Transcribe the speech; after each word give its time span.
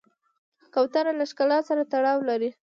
کوتره 0.73 1.11
له 1.19 1.25
ښکلا 1.31 1.59
سره 1.69 1.81
تړاو 1.91 2.19
لري. 2.29 2.49